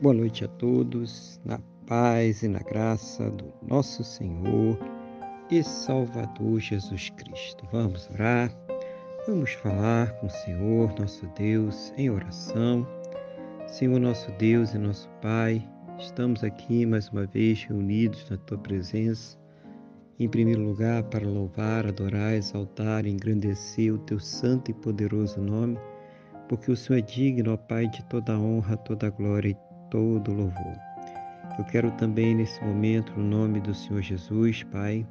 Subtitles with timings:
[0.00, 4.78] Boa noite a todos, na paz e na graça do nosso Senhor
[5.50, 7.66] e Salvador Jesus Cristo.
[7.72, 8.48] Vamos orar,
[9.26, 12.86] vamos falar com o Senhor, nosso Deus, em oração.
[13.66, 15.68] Senhor, nosso Deus e nosso Pai,
[15.98, 19.36] estamos aqui mais uma vez reunidos na Tua presença,
[20.16, 25.76] em primeiro lugar para louvar, adorar, exaltar engrandecer o Teu santo e poderoso nome,
[26.48, 30.76] porque o Senhor é digno, ó Pai, de toda honra, toda glória e todo louvor.
[31.58, 35.06] Eu quero também nesse momento, no nome do Senhor Jesus, Pai,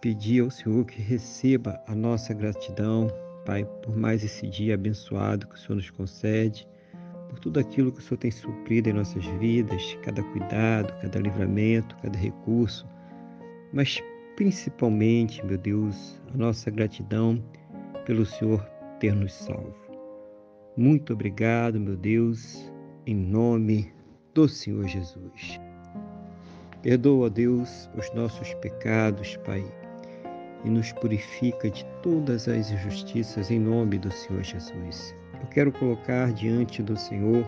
[0.00, 3.08] pedir ao Senhor que receba a nossa gratidão,
[3.44, 6.68] Pai, por mais esse dia abençoado que o Senhor nos concede,
[7.28, 11.96] por tudo aquilo que o Senhor tem suprido em nossas vidas, cada cuidado, cada livramento,
[12.02, 12.86] cada recurso,
[13.72, 14.02] mas
[14.36, 17.42] principalmente, meu Deus, a nossa gratidão
[18.04, 18.62] pelo Senhor
[19.00, 19.74] ter nos salvo.
[20.76, 22.70] Muito obrigado, meu Deus,
[23.08, 23.90] em nome
[24.34, 25.58] do Senhor Jesus.
[26.82, 29.64] Perdoa, Deus, os nossos pecados, Pai,
[30.62, 35.14] e nos purifica de todas as injustiças em nome do Senhor Jesus.
[35.40, 37.46] Eu quero colocar diante do Senhor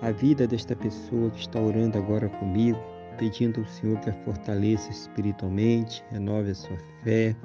[0.00, 2.80] a vida desta pessoa que está orando agora comigo,
[3.18, 7.36] pedindo ao Senhor que a fortaleça espiritualmente, renove a sua fé,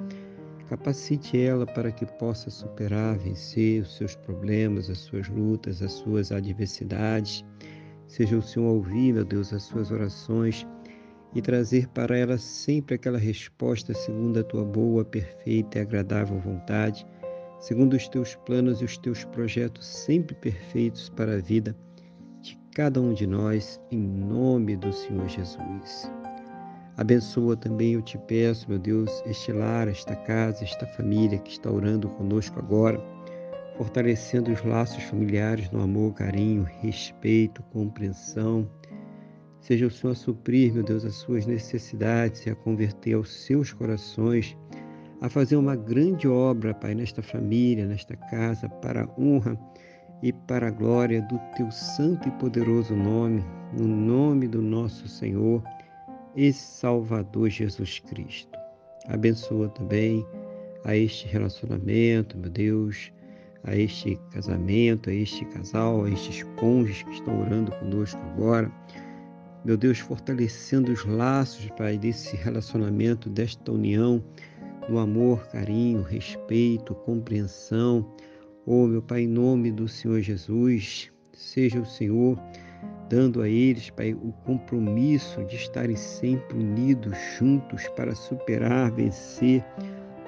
[0.64, 6.32] capacite ela para que possa superar, vencer os seus problemas, as suas lutas, as suas
[6.32, 7.44] adversidades.
[8.06, 10.66] Seja o Senhor ouvir, meu Deus, as suas orações
[11.34, 17.06] e trazer para ela sempre aquela resposta segundo a tua boa, perfeita e agradável vontade,
[17.58, 21.76] segundo os teus planos e os teus projetos sempre perfeitos para a vida
[22.42, 26.10] de cada um de nós, em nome do Senhor Jesus.
[26.94, 31.70] Abençoa também, eu te peço, meu Deus, este lar, esta casa, esta família que está
[31.70, 33.02] orando conosco agora,
[33.78, 38.68] fortalecendo os laços familiares no amor, carinho, respeito, compreensão.
[39.58, 43.72] Seja o Senhor a suprir, meu Deus, as suas necessidades e a converter aos seus
[43.72, 44.54] corações,
[45.22, 49.58] a fazer uma grande obra, Pai, nesta família, nesta casa, para a honra
[50.22, 55.62] e para a glória do teu santo e poderoso nome, no nome do nosso Senhor
[56.36, 58.58] e Salvador Jesus Cristo.
[59.08, 60.24] Abençoa também
[60.84, 63.12] a este relacionamento, meu Deus,
[63.64, 68.70] a este casamento, a este casal, a estes cônjuges que estão orando conosco agora.
[69.64, 74.22] Meu Deus, fortalecendo os laços, Pai, desse relacionamento, desta união,
[74.88, 78.04] no amor, carinho, respeito, compreensão.
[78.66, 82.36] Oh, meu Pai, em nome do Senhor Jesus, seja o Senhor
[83.08, 89.64] dando a eles, Pai, o compromisso de estarem sempre unidos, juntos, para superar, vencer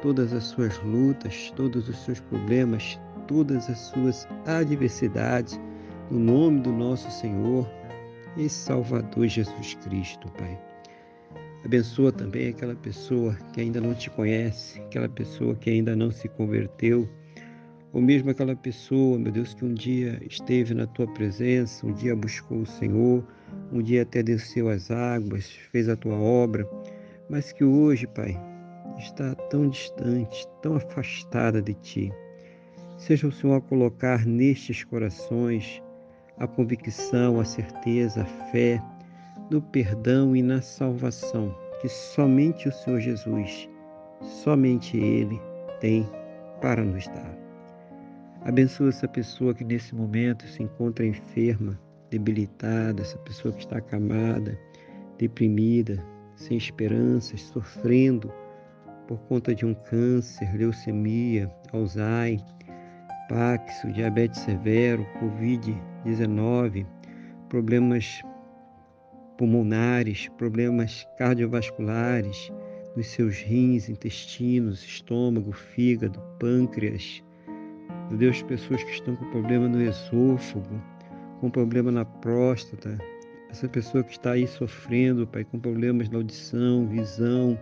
[0.02, 5.58] todas as suas lutas, todos os seus problemas, todas as suas adversidades,
[6.10, 7.68] no nome do nosso Senhor
[8.36, 10.58] e Salvador Jesus Cristo, Pai.
[11.64, 16.28] Abençoa também aquela pessoa que ainda não te conhece, aquela pessoa que ainda não se
[16.28, 17.08] converteu
[17.94, 22.16] ou mesmo aquela pessoa, meu Deus, que um dia esteve na tua presença, um dia
[22.16, 23.24] buscou o Senhor,
[23.72, 26.68] um dia até desceu as águas, fez a tua obra,
[27.30, 28.36] mas que hoje, Pai,
[28.98, 32.12] está tão distante, tão afastada de ti.
[32.98, 35.80] Seja o Senhor a colocar nestes corações
[36.36, 38.82] a convicção, a certeza, a fé
[39.52, 43.68] no perdão e na salvação que somente o Senhor Jesus,
[44.20, 45.40] somente Ele
[45.80, 46.08] tem
[46.60, 47.43] para nos dar.
[48.44, 54.58] Abençoa essa pessoa que nesse momento se encontra enferma, debilitada, essa pessoa que está acamada,
[55.18, 56.04] deprimida,
[56.36, 58.30] sem esperanças, sofrendo
[59.08, 62.44] por conta de um câncer, leucemia, Alzheimer,
[63.30, 66.86] Paxo, diabetes severo, Covid-19,
[67.48, 68.20] problemas
[69.38, 72.52] pulmonares, problemas cardiovasculares
[72.94, 77.24] nos seus rins, intestinos, estômago, fígado, pâncreas,
[78.08, 80.82] meu Deus, pessoas que estão com problema no esôfago,
[81.40, 82.98] com problema na próstata,
[83.50, 87.58] essa pessoa que está aí sofrendo, Pai, com problemas na audição, visão,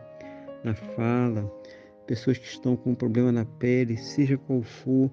[0.64, 1.50] na fala,
[2.06, 5.10] pessoas que estão com problema na pele, seja qual for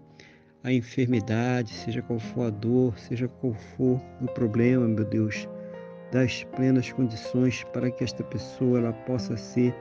[0.63, 5.47] a enfermidade, seja qual for a dor, seja qual for o problema, meu Deus,
[6.11, 9.73] dá as plenas condições para que esta pessoa ela possa ser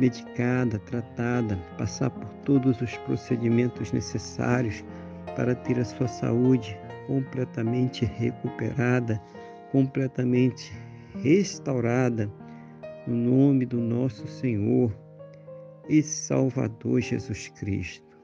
[0.00, 4.82] medicada, tratada, passar por todos os procedimentos necessários
[5.36, 6.76] para ter a sua saúde
[7.06, 9.20] completamente recuperada,
[9.70, 10.72] completamente
[11.22, 12.32] restaurada,
[13.06, 14.90] no nome do nosso Senhor
[15.88, 18.18] e Salvador Jesus Cristo.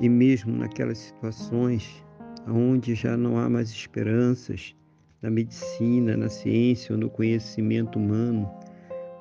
[0.00, 2.04] E mesmo naquelas situações
[2.46, 4.74] onde já não há mais esperanças
[5.22, 8.50] na medicina, na ciência ou no conhecimento humano,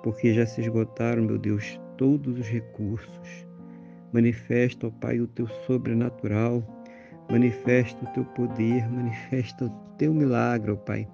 [0.03, 3.48] porque já se esgotaram, meu Deus, todos os recursos.
[4.12, 6.63] Manifesta, ó Pai, o teu sobrenatural,
[7.30, 11.07] manifesta o teu poder, manifesta o teu milagre, ó Pai,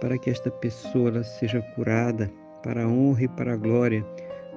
[0.00, 2.30] para que esta pessoa seja curada
[2.62, 4.04] para a honra e para a glória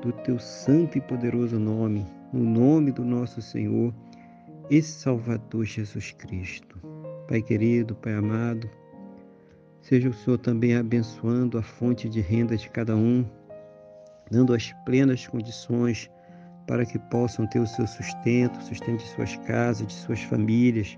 [0.02, 3.94] do teu santo e poderoso nome, no nome do nosso Senhor
[4.70, 6.80] e Salvador Jesus Cristo.
[7.28, 8.70] Pai querido, Pai amado,
[9.82, 13.26] seja o Senhor também abençoando a fonte de renda de cada um,
[14.32, 16.10] dando as plenas condições
[16.68, 20.98] para que possam ter o seu sustento, sustento de suas casas, de suas famílias,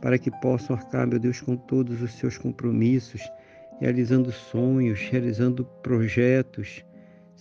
[0.00, 3.22] para que possam arcar, meu Deus, com todos os seus compromissos,
[3.80, 6.84] realizando sonhos, realizando projetos,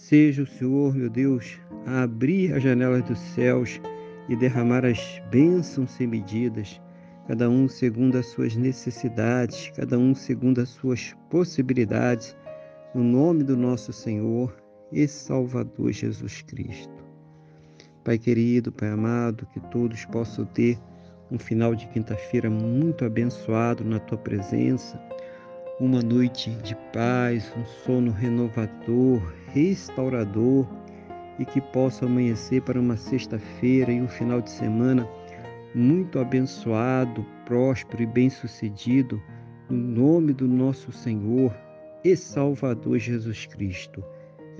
[0.02, 3.80] Seja o Senhor, meu Deus, a abrir as janelas dos céus
[4.28, 6.82] e derramar as bênçãos sem medidas,
[7.28, 12.36] cada um segundo as suas necessidades, cada um segundo as suas possibilidades,
[12.96, 14.56] no nome do nosso Senhor
[14.92, 17.04] e Salvador Jesus Cristo.
[18.04, 20.78] Pai querido, Pai amado, que todos possam ter
[21.32, 25.00] um final de quinta-feira muito abençoado na tua presença
[25.82, 30.68] uma noite de paz, um sono renovador, restaurador
[31.40, 35.10] e que possa amanhecer para uma sexta-feira e um final de semana
[35.74, 39.20] muito abençoado, próspero e bem-sucedido,
[39.68, 41.52] no nome do nosso Senhor
[42.04, 44.04] e Salvador Jesus Cristo.